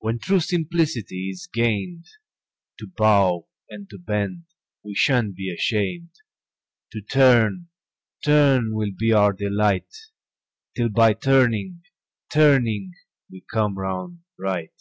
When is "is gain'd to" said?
1.30-2.86